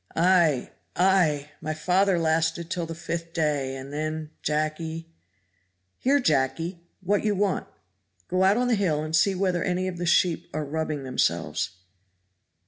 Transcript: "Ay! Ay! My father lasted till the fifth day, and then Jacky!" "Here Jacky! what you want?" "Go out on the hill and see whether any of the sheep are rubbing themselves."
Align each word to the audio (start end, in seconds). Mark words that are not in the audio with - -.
"Ay! 0.15 0.71
Ay! 0.95 1.51
My 1.61 1.75
father 1.75 2.17
lasted 2.17 2.71
till 2.71 2.87
the 2.87 2.95
fifth 2.95 3.33
day, 3.33 3.75
and 3.75 3.93
then 3.93 4.31
Jacky!" 4.41 5.11
"Here 5.99 6.19
Jacky! 6.19 6.79
what 7.01 7.23
you 7.23 7.35
want?" 7.35 7.67
"Go 8.27 8.43
out 8.43 8.57
on 8.57 8.67
the 8.67 8.73
hill 8.73 9.03
and 9.03 9.15
see 9.15 9.35
whether 9.35 9.63
any 9.63 9.87
of 9.87 9.97
the 9.97 10.07
sheep 10.07 10.49
are 10.55 10.65
rubbing 10.65 11.03
themselves." 11.03 11.75